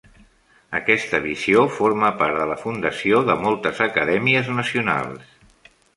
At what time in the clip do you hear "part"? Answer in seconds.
2.21-2.39